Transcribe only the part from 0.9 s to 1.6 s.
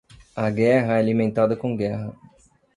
é alimentada